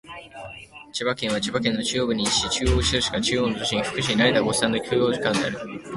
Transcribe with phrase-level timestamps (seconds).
[0.93, 5.81] 千葉市は千葉県の中央部に位置し、中心市街地は東京都の都心と成田国際空港の中間地点である。